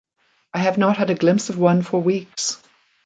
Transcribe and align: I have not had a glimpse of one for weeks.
I 0.55 0.57
have 0.57 0.79
not 0.79 0.97
had 0.97 1.11
a 1.11 1.13
glimpse 1.13 1.51
of 1.51 1.59
one 1.59 1.83
for 1.83 2.01
weeks. 2.01 2.57